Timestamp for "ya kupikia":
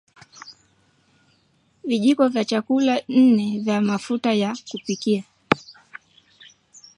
4.33-5.23